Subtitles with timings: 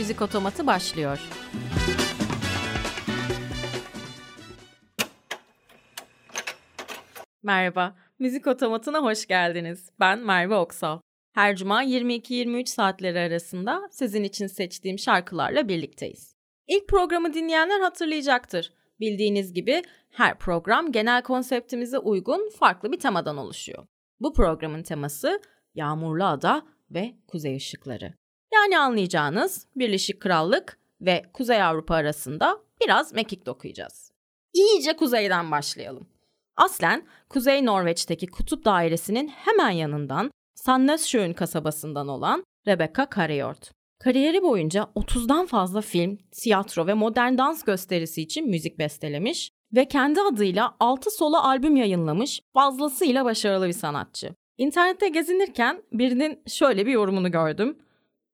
[0.00, 1.20] Müzik Otomatı başlıyor.
[7.42, 9.90] Merhaba, Müzik Otomatı'na hoş geldiniz.
[10.00, 11.00] Ben Merve Oksal.
[11.34, 16.34] Her cuma 22-23 saatleri arasında sizin için seçtiğim şarkılarla birlikteyiz.
[16.68, 18.72] İlk programı dinleyenler hatırlayacaktır.
[19.00, 23.86] Bildiğiniz gibi her program genel konseptimize uygun farklı bir temadan oluşuyor.
[24.20, 25.40] Bu programın teması
[25.74, 28.19] Yağmurlu Ada ve Kuzey Işıkları.
[28.54, 34.12] Yani anlayacağınız Birleşik Krallık ve Kuzey Avrupa arasında biraz mekik dokuyacağız.
[34.54, 36.06] İyice kuzeyden başlayalım.
[36.56, 43.70] Aslen Kuzey Norveç'teki Kutup Dairesi'nin hemen yanından Sandnessjön kasabasından olan Rebecca Karayort.
[43.98, 50.20] Kariyeri boyunca 30'dan fazla film, tiyatro ve modern dans gösterisi için müzik bestelemiş ve kendi
[50.20, 54.34] adıyla 6 solo albüm yayınlamış fazlasıyla başarılı bir sanatçı.
[54.58, 57.78] İnternette gezinirken birinin şöyle bir yorumunu gördüm.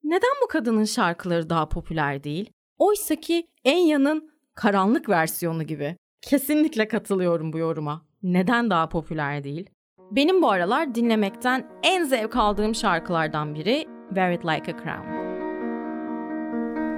[0.06, 2.50] Neden bu kadının şarkıları daha popüler değil?
[2.78, 5.96] Oysa ki Enya'nın karanlık versiyonu gibi.
[6.22, 8.02] Kesinlikle katılıyorum bu yoruma.
[8.22, 9.70] Neden daha popüler değil?
[10.10, 15.08] Benim bu aralar dinlemekten en zevk aldığım şarkılardan biri Wear It Like a Crown.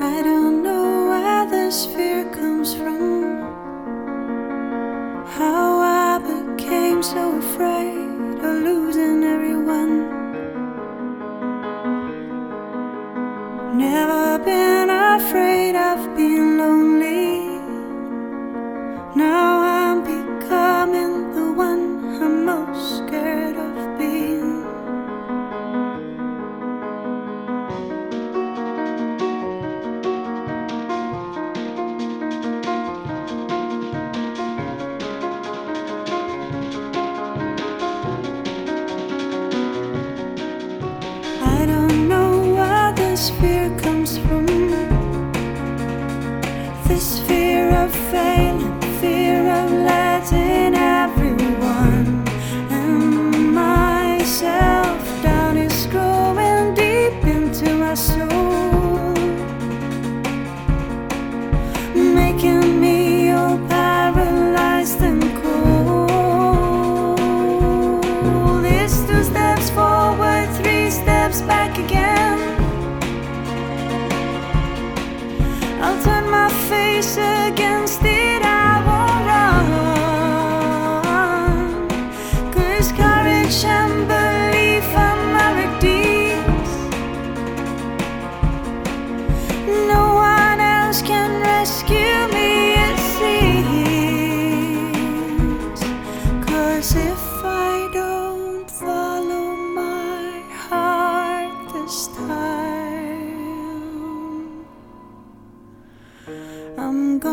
[0.00, 3.28] I don't know where this fear comes from
[5.38, 10.27] How I became so afraid of losing everyone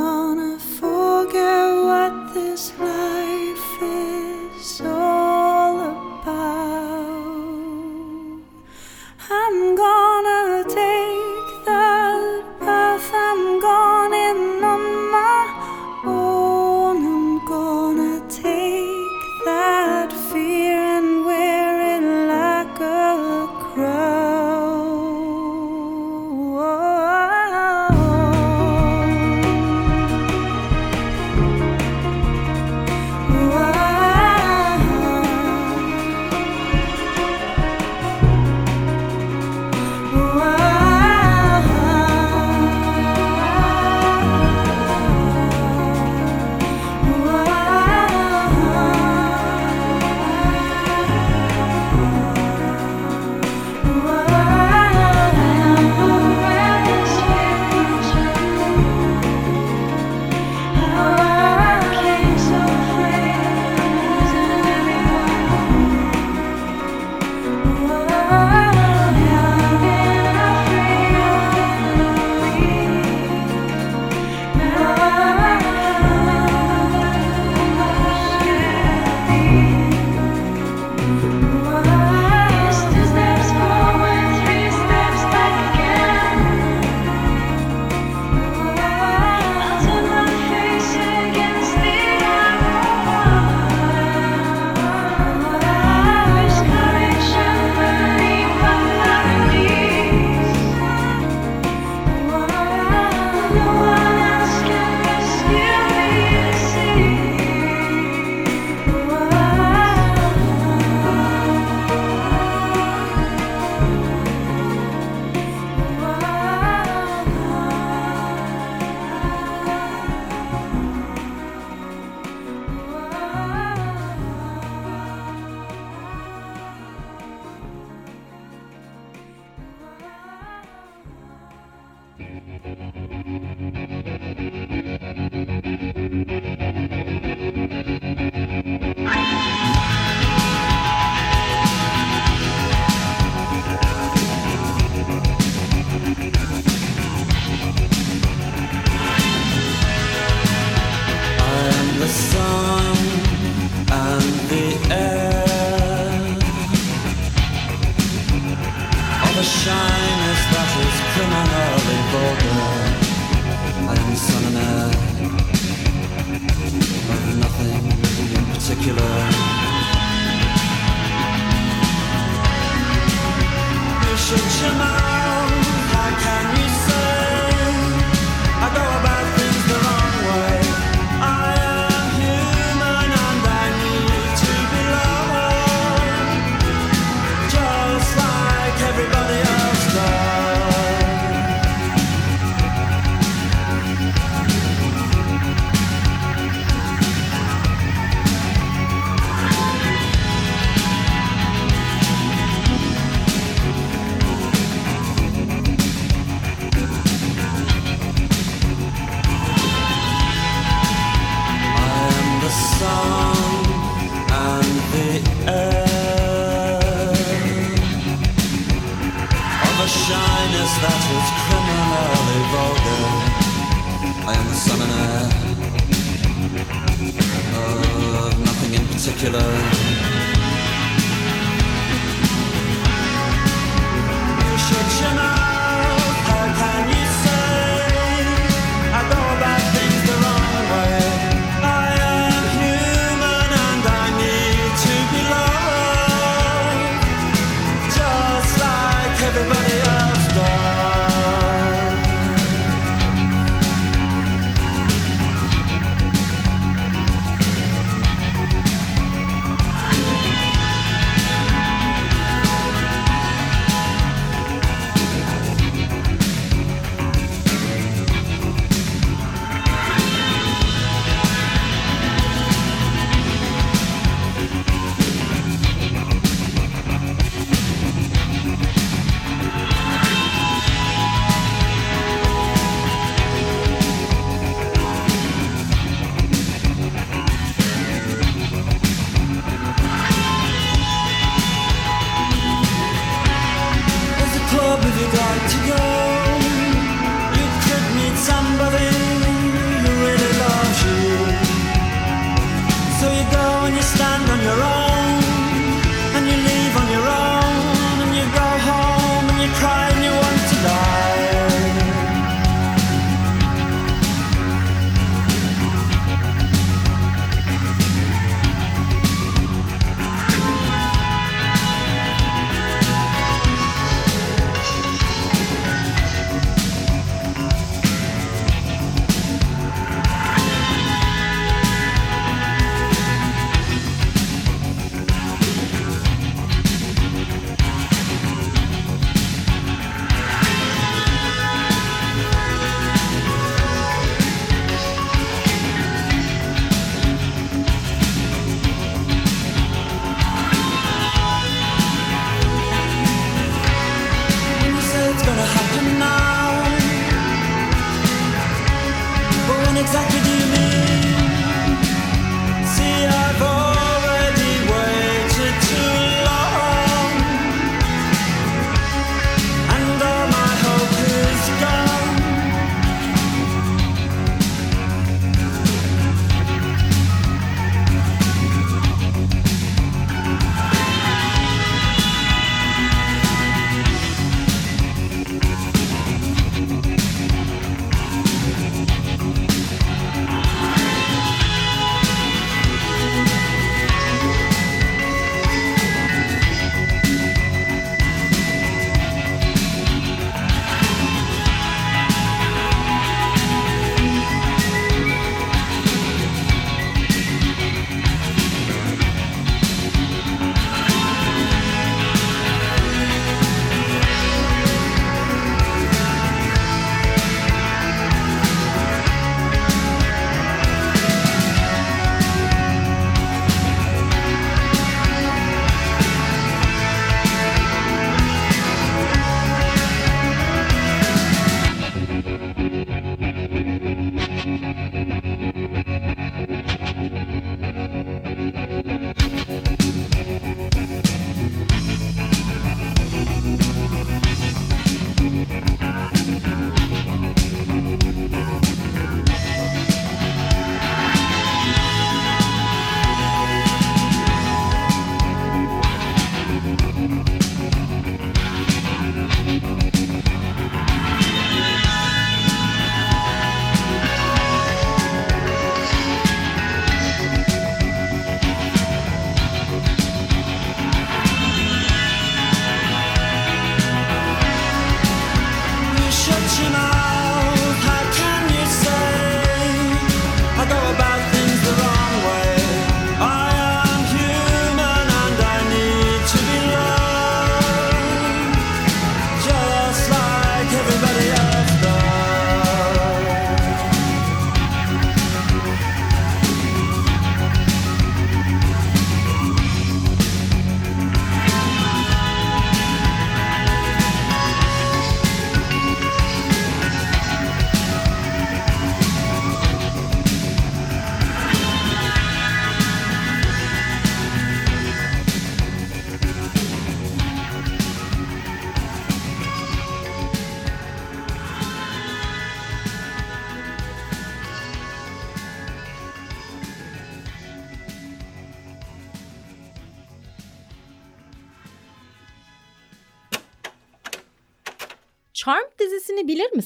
[0.06, 3.15] Gonna forget what this life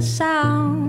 [0.01, 0.88] sound.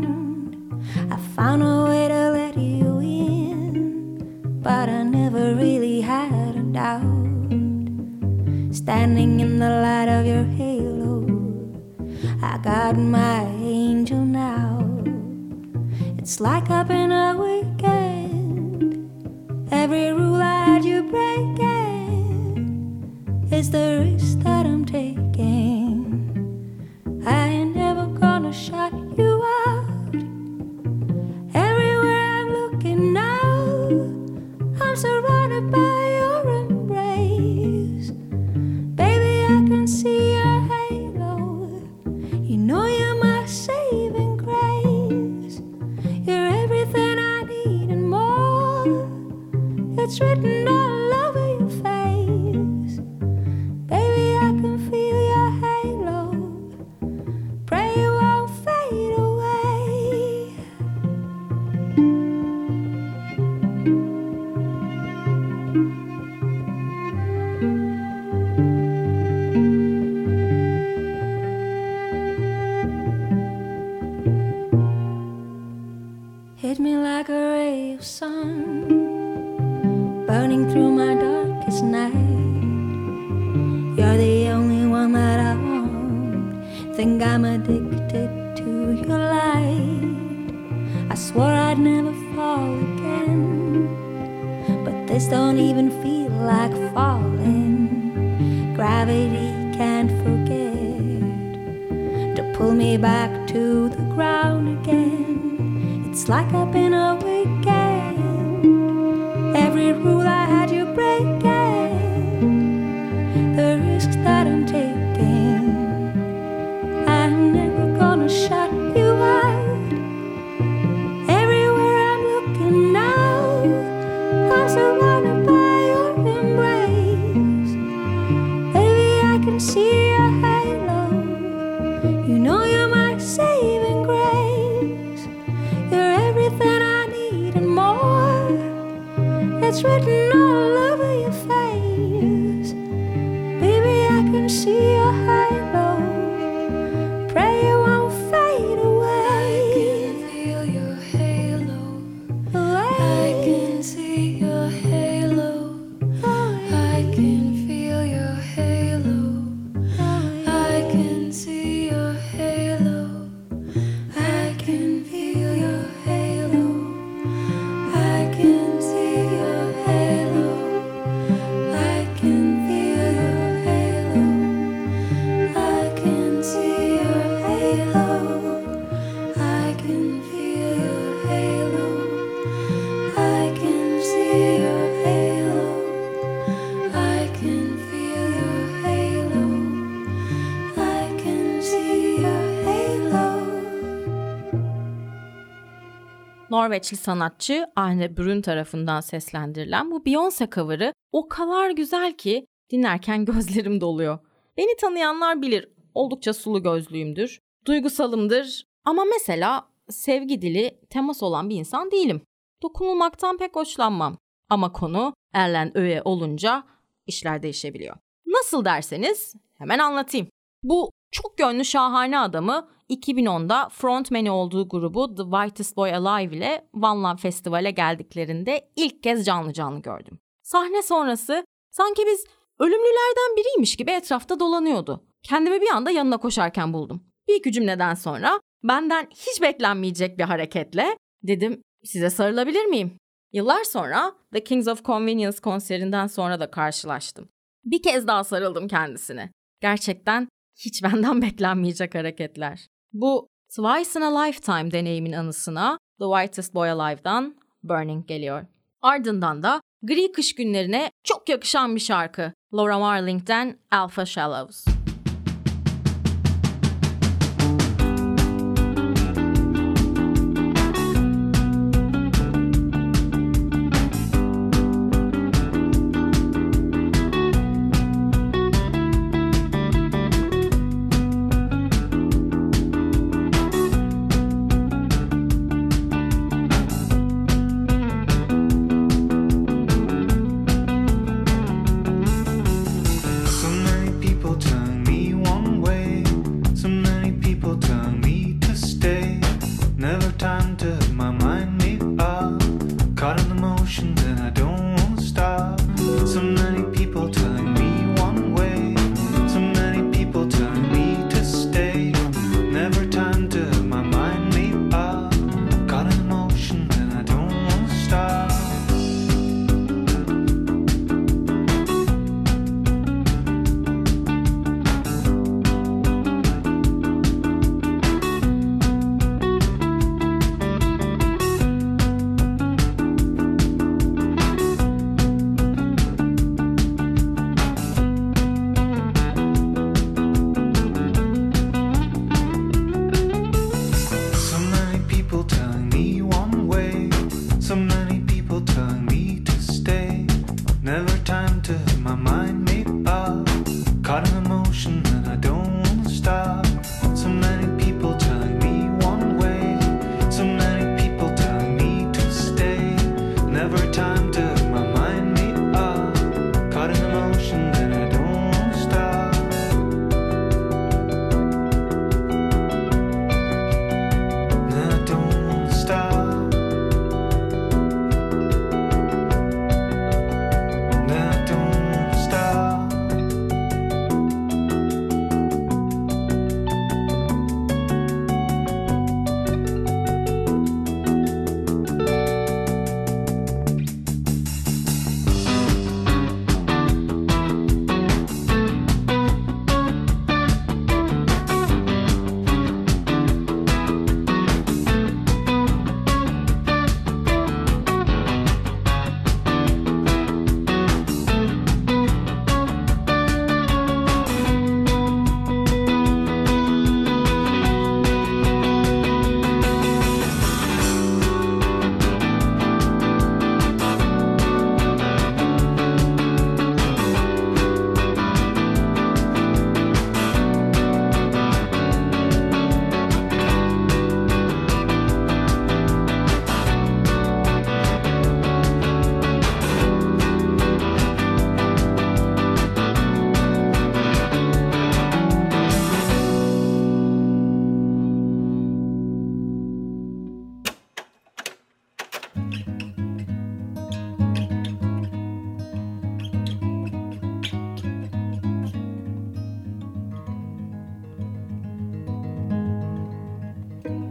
[196.61, 203.81] Norveçli sanatçı Arne Brun tarafından seslendirilen bu Beyoncé cover'ı o kadar güzel ki dinlerken gözlerim
[203.81, 204.19] doluyor.
[204.57, 211.91] Beni tanıyanlar bilir oldukça sulu gözlüyümdür, duygusalımdır ama mesela sevgi dili temas olan bir insan
[211.91, 212.23] değilim.
[212.63, 214.19] Dokunulmaktan pek hoşlanmam
[214.51, 216.65] ama konu Erlen Öğe olunca
[217.07, 217.97] işler değişebiliyor.
[218.27, 220.29] Nasıl derseniz hemen anlatayım.
[220.63, 227.03] Bu çok gönlü şahane adamı 2010'da frontmeni olduğu grubu The Whitest Boy Alive ile One
[227.03, 230.19] Love Festival'e geldiklerinde ilk kez canlı canlı gördüm.
[230.43, 232.25] Sahne sonrası sanki biz
[232.59, 235.05] ölümlülerden biriymiş gibi etrafta dolanıyordu.
[235.23, 237.03] Kendimi bir anda yanına koşarken buldum.
[237.29, 242.97] Bir iki cümleden sonra benden hiç beklenmeyecek bir hareketle dedim size sarılabilir miyim?
[243.33, 247.29] Yıllar sonra The Kings of Convenience konserinden sonra da karşılaştım.
[247.65, 249.33] Bir kez daha sarıldım kendisine.
[249.61, 252.67] Gerçekten hiç benden beklenmeyecek hareketler.
[252.93, 258.47] Bu Twice in a Lifetime deneyimin anısına The Whitest Boy Alive'dan Burning geliyor.
[258.83, 264.80] Ardından da gri kış günlerine çok yakışan bir şarkı Laura Marling'den Alpha Shallows.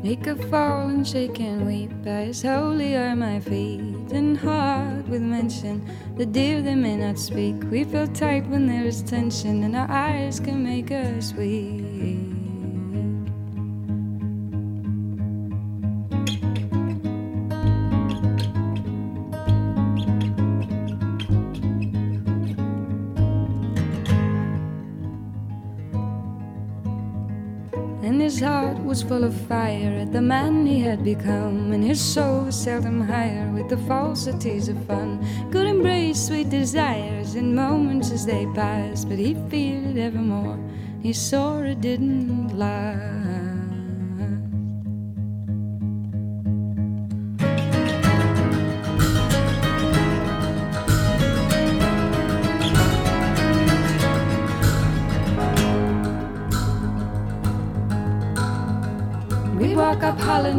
[0.10, 5.22] He could fall and shake and weep as holy are my feet and heart with
[5.22, 5.88] mention.
[6.17, 7.54] The dear they may not speak.
[7.69, 11.79] We feel tight when there is tension, and our eyes can make us weep.
[29.00, 33.00] Was full of fire at the man he had become, and his soul was seldom
[33.02, 35.26] higher with the falsities of fun.
[35.52, 40.60] Could embrace sweet desires in moments as they passed, but he feared it evermore.
[41.02, 43.19] He saw it didn't last.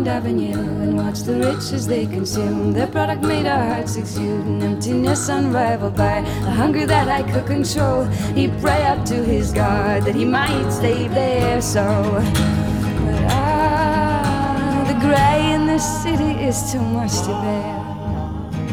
[0.06, 2.72] Avenue and watch the rich as they consume.
[2.72, 7.46] Their product made our hearts exude an emptiness unrivaled by a hunger that I could
[7.46, 8.04] control.
[8.34, 11.60] He pray up to his God that he might stay there.
[11.60, 11.84] So,
[13.04, 17.76] but ah, the gray in this city is too much to bear.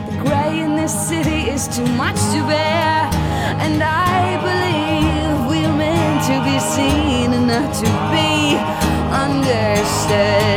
[0.10, 3.10] The gray in this city is too much to bear,
[3.64, 8.58] and I believe we're meant to be seen and not to be
[9.26, 10.57] understood.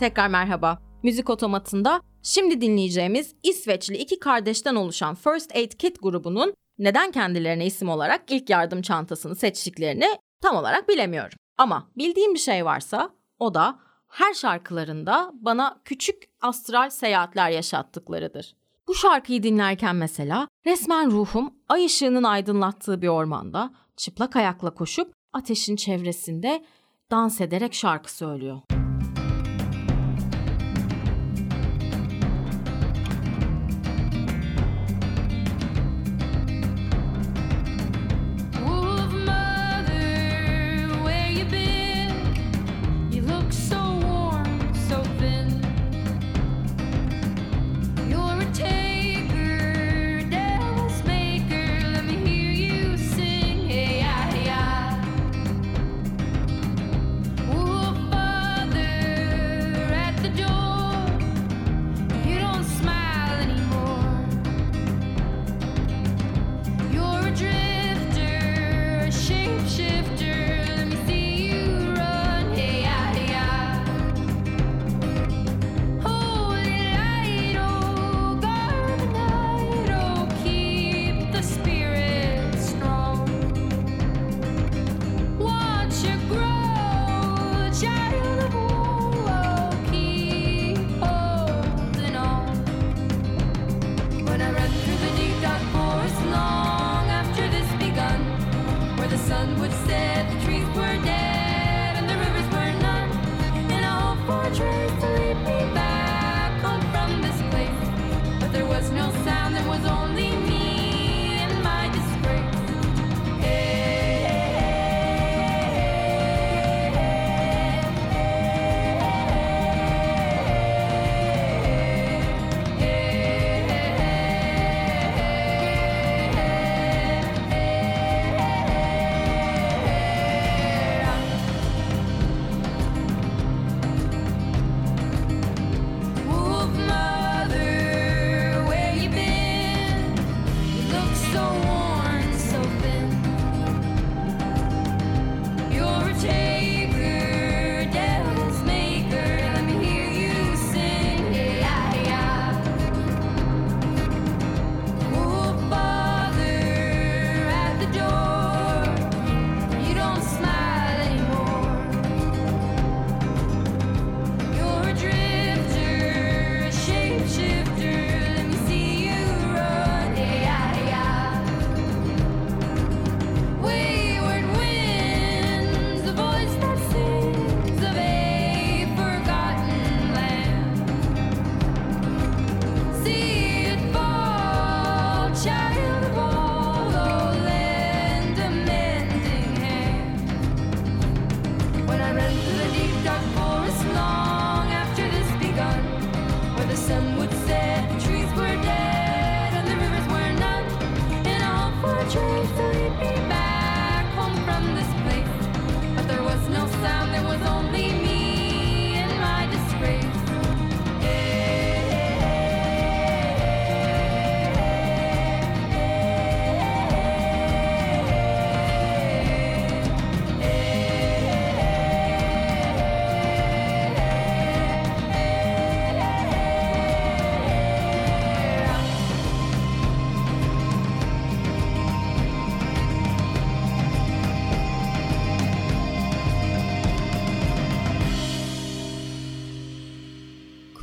[0.00, 0.78] Tekrar merhaba.
[1.02, 7.88] Müzik otomatında şimdi dinleyeceğimiz İsveçli iki kardeşten oluşan First Aid Kit grubunun neden kendilerine isim
[7.88, 10.06] olarak ilk yardım çantasını seçtiklerini
[10.42, 11.38] tam olarak bilemiyorum.
[11.58, 18.56] Ama bildiğim bir şey varsa o da her şarkılarında bana küçük astral seyahatler yaşattıklarıdır.
[18.88, 25.76] Bu şarkıyı dinlerken mesela resmen ruhum ay ışığının aydınlattığı bir ormanda çıplak ayakla koşup ateşin
[25.76, 26.64] çevresinde
[27.10, 28.60] dans ederek şarkı söylüyor.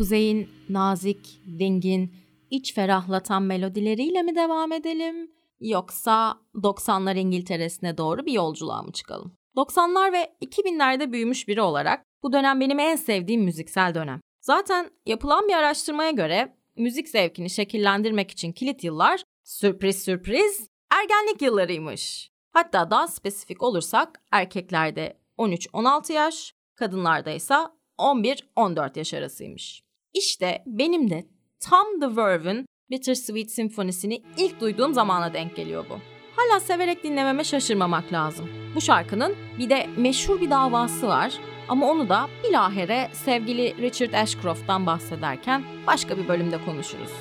[0.08, 2.16] Kuzey'in nazik, dingin,
[2.50, 5.32] iç ferahlatan melodileriyle mi devam edelim?
[5.60, 9.38] Yoksa 90'lar İngiltere'sine doğru bir yolculuğa mı çıkalım?
[9.56, 14.22] 90'lar ve 2000'lerde büyümüş biri olarak bu dönem benim en sevdiğim müziksel dönem.
[14.42, 22.32] Zaten yapılan bir araştırmaya göre müzik zevkini şekillendirmek için kilit yıllar sürpriz sürpriz ergenlik yıllarıymış.
[22.52, 27.56] Hatta daha spesifik olursak erkeklerde 13-16 yaş, kadınlarda ise
[27.98, 29.87] 11-14 yaş arasıymış.
[30.14, 31.26] İşte benim de
[31.60, 36.00] tam The Verve'ün Bittersweet Symphony'sini ilk duyduğum zamana denk geliyor bu.
[36.36, 38.50] Hala severek dinlememe şaşırmamak lazım.
[38.76, 41.34] Bu şarkının bir de meşhur bir davası var
[41.68, 47.12] ama onu da bilahare sevgili Richard Ashcroft'tan bahsederken başka bir bölümde konuşuruz.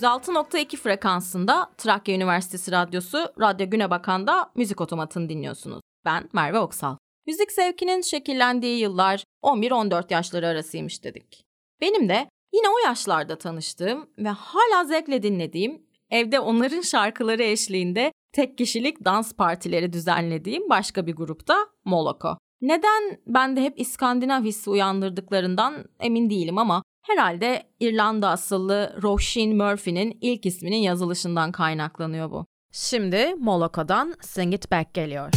[0.00, 5.80] 106.2 frekansında Trakya Üniversitesi Radyosu, Radyo Günebakan'da Müzik Otomatı'nı dinliyorsunuz.
[6.04, 6.96] Ben Merve Oksal.
[7.26, 11.44] Müzik sevkinin şekillendiği yıllar 11-14 yaşları arasıymış dedik.
[11.80, 18.58] Benim de yine o yaşlarda tanıştığım ve hala zevkle dinlediğim, evde onların şarkıları eşliğinde tek
[18.58, 22.38] kişilik dans partileri düzenlediğim başka bir grupta Moloko.
[22.60, 30.46] Neden bende hep İskandinav hissi uyandırdıklarından emin değilim ama Herhalde İrlanda asıllı Roisin Murphy'nin ilk
[30.46, 32.46] isminin yazılışından kaynaklanıyor bu.
[32.72, 35.30] Şimdi Moloko'dan Sing It Back geliyor.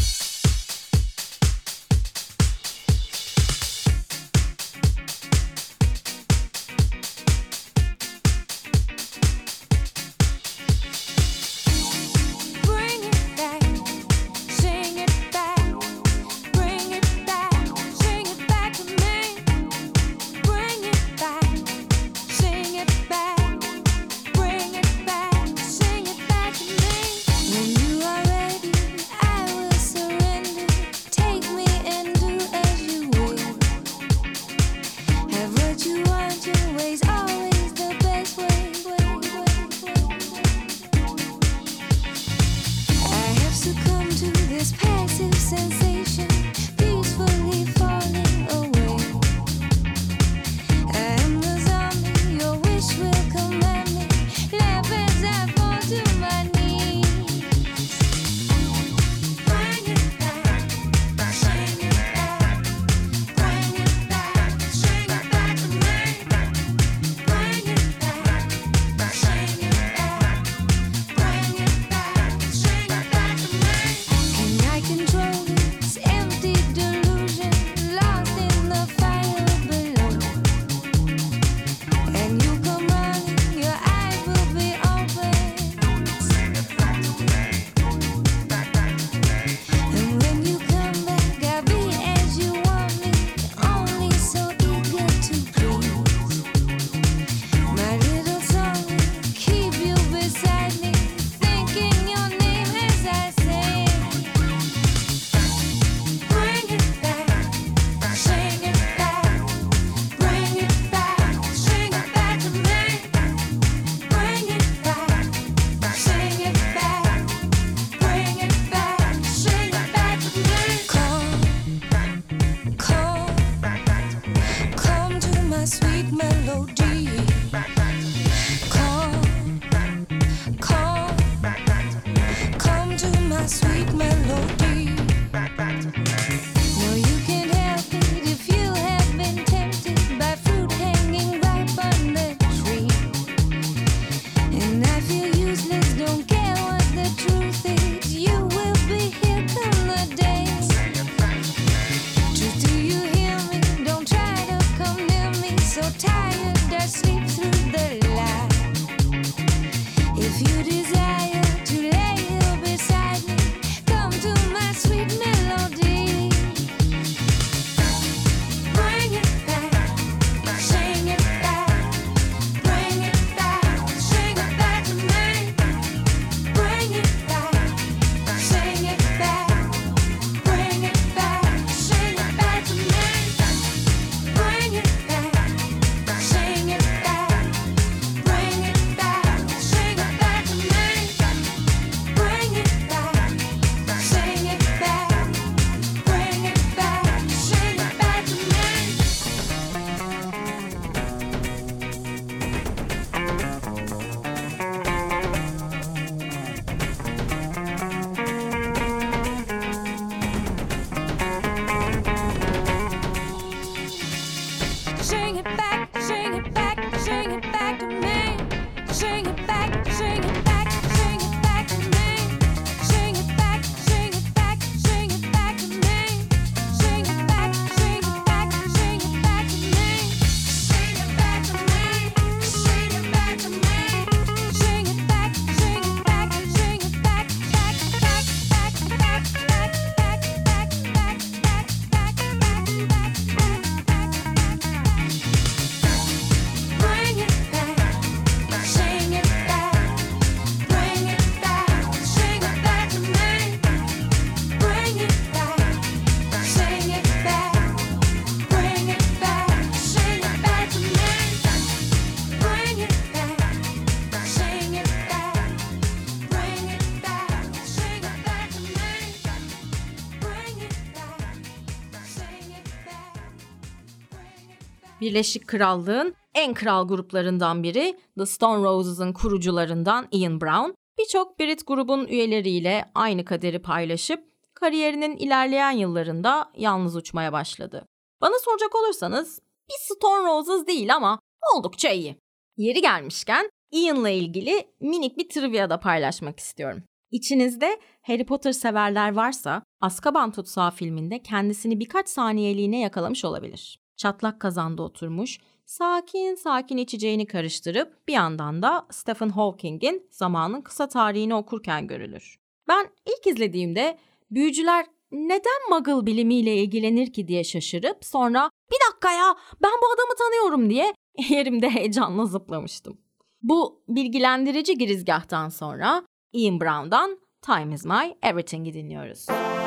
[275.04, 282.08] Birleşik Krallığın en kral gruplarından biri The Stone Roses'ın kurucularından Ian Brown, birçok Brit grubun
[282.08, 284.24] üyeleriyle aynı kaderi paylaşıp
[284.54, 287.86] kariyerinin ilerleyen yıllarında yalnız uçmaya başladı.
[288.22, 289.40] Bana soracak olursanız
[289.70, 291.20] bir Stone Roses değil ama
[291.56, 292.16] oldukça iyi.
[292.58, 296.84] Yeri gelmişken Ian'la ilgili minik bir trivia da paylaşmak istiyorum.
[297.12, 303.83] İçinizde Harry Potter severler varsa Azkaban Tutsağı filminde kendisini birkaç saniyeliğine yakalamış olabilir.
[304.04, 311.36] Çatlak kazanda oturmuş, sakin sakin içeceğini karıştırıp bir yandan da Stephen Hawking'in zamanın kısa tarihini
[311.36, 312.40] okurken görülür.
[312.68, 313.98] Ben ilk izlediğimde
[314.32, 320.16] büyücüler neden muggle bilimiyle ilgilenir ki diye şaşırıp sonra bir dakika ya ben bu adamı
[320.18, 320.94] tanıyorum diye
[321.30, 322.98] yerimde heyecanla zıplamıştım.
[323.42, 329.28] Bu bilgilendirici girizgahtan sonra Ian Brown'dan Time Is My Everything'i dinliyoruz.
[329.30, 329.63] Many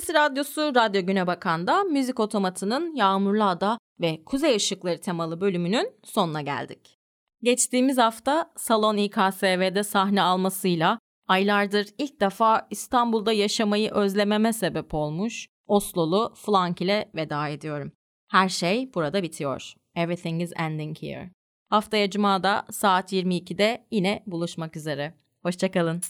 [0.00, 6.42] Üniversitesi Radyosu Radyo Güne Bakan'da Müzik Otomatı'nın Yağmurlu Ada ve Kuzey Işıkları temalı bölümünün sonuna
[6.42, 6.98] geldik.
[7.42, 10.98] Geçtiğimiz hafta Salon İKSV'de sahne almasıyla
[11.28, 17.92] aylardır ilk defa İstanbul'da yaşamayı özlememe sebep olmuş Oslolu Flank ile veda ediyorum.
[18.28, 19.74] Her şey burada bitiyor.
[19.94, 21.30] Everything is ending here.
[21.70, 25.14] Haftaya Cuma'da saat 22'de yine buluşmak üzere.
[25.42, 26.00] Hoşçakalın.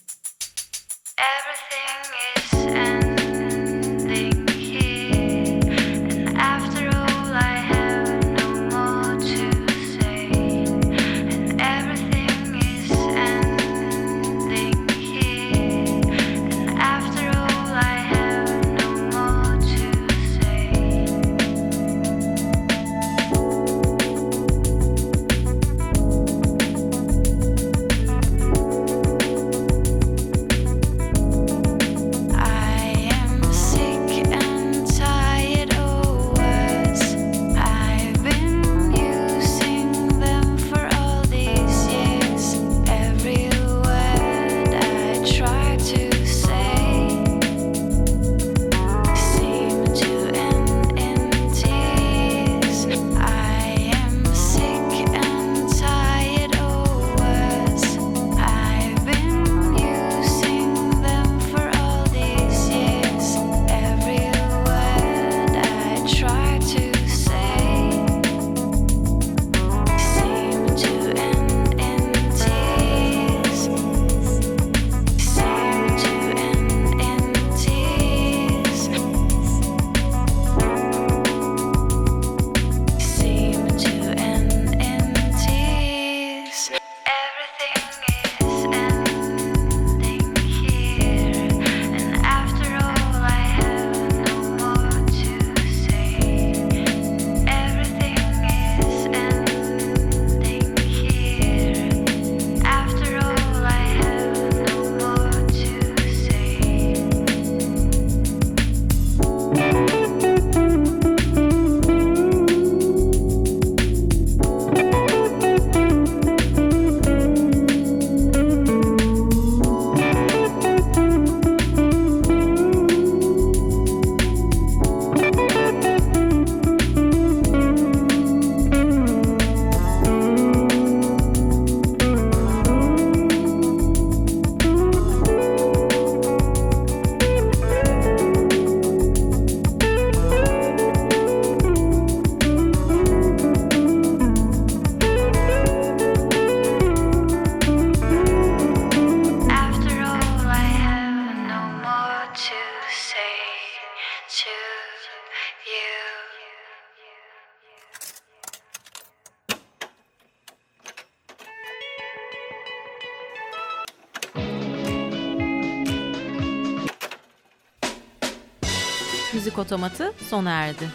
[169.71, 170.89] Otomatı sona erdi.